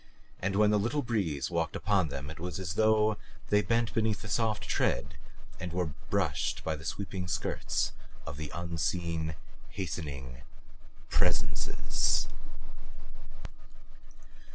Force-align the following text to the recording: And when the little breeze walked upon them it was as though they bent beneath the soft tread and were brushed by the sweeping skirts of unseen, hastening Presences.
And 0.39 0.55
when 0.55 0.71
the 0.71 0.79
little 0.79 1.03
breeze 1.03 1.51
walked 1.51 1.75
upon 1.75 2.07
them 2.07 2.31
it 2.31 2.39
was 2.39 2.59
as 2.59 2.73
though 2.73 3.17
they 3.49 3.61
bent 3.61 3.93
beneath 3.93 4.23
the 4.23 4.27
soft 4.27 4.63
tread 4.63 5.13
and 5.59 5.71
were 5.71 5.93
brushed 6.09 6.63
by 6.63 6.75
the 6.75 6.83
sweeping 6.83 7.27
skirts 7.27 7.91
of 8.25 8.39
unseen, 8.51 9.35
hastening 9.69 10.41
Presences. 11.11 12.27